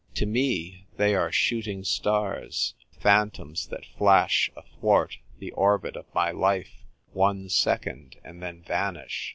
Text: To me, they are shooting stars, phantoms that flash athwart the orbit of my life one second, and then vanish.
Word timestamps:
To 0.15 0.25
me, 0.25 0.87
they 0.97 1.13
are 1.13 1.31
shooting 1.31 1.83
stars, 1.83 2.73
phantoms 2.99 3.67
that 3.67 3.85
flash 3.85 4.49
athwart 4.57 5.19
the 5.37 5.51
orbit 5.51 5.95
of 5.95 6.11
my 6.11 6.31
life 6.31 6.81
one 7.13 7.49
second, 7.49 8.15
and 8.23 8.41
then 8.41 8.63
vanish. 8.63 9.29